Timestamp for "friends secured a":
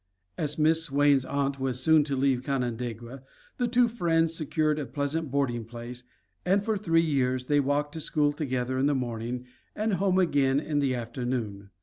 3.87-4.87